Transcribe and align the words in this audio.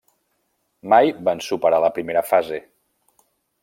Mai 0.93 1.13
van 1.29 1.43
superar 1.51 1.83
la 1.87 1.93
primera 2.01 2.27
fase. 2.35 2.63